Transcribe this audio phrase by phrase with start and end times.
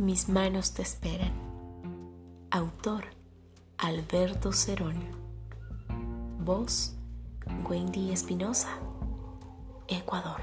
[0.00, 1.30] Mis manos te esperan.
[2.50, 3.04] Autor
[3.76, 4.96] Alberto Cerón.
[6.42, 6.94] Voz
[7.68, 8.78] Wendy Espinosa.
[9.88, 10.40] Ecuador.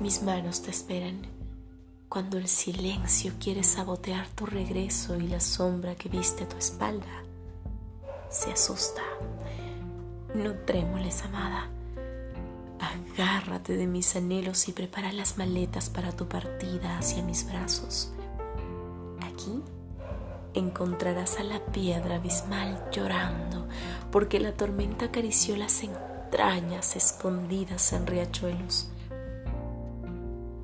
[0.00, 1.20] Mis manos te esperan
[2.08, 7.24] cuando el silencio quiere sabotear tu regreso y la sombra que viste a tu espalda
[8.30, 9.02] se asusta.
[10.34, 11.68] No trémoles, amada.
[13.16, 18.12] Agárrate de mis anhelos y prepara las maletas para tu partida hacia mis brazos.
[19.22, 19.62] Aquí
[20.52, 23.68] encontrarás a la piedra abismal llorando
[24.12, 28.90] porque la tormenta acarició las entrañas escondidas en riachuelos.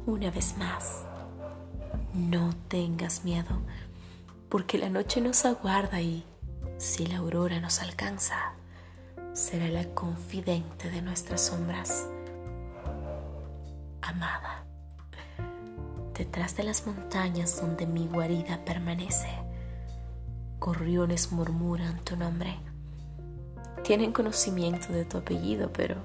[0.04, 1.04] Una vez más,
[2.12, 3.62] no tengas miedo
[4.50, 6.22] porque la noche nos aguarda y
[6.76, 8.52] si la aurora nos alcanza,
[9.32, 12.08] será la confidente de nuestras sombras.
[14.02, 14.64] Amada,
[16.18, 19.28] detrás de las montañas donde mi guarida permanece,
[20.58, 22.58] gorriones murmuran tu nombre.
[23.84, 25.96] Tienen conocimiento de tu apellido, pero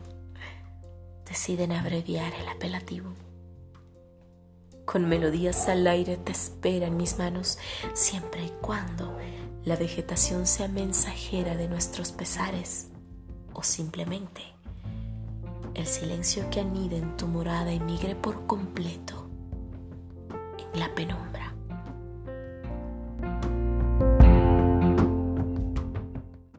[1.26, 3.14] deciden abreviar el apelativo.
[4.86, 7.58] Con melodías al aire te esperan mis manos,
[7.94, 9.18] siempre y cuando
[9.66, 12.90] la vegetación sea mensajera de nuestros pesares
[13.54, 14.57] o simplemente
[15.78, 19.30] el silencio que anida en tu morada emigre por completo
[20.74, 21.47] en la penumbra.